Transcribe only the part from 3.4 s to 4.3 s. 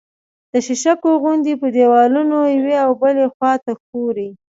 ته ښوري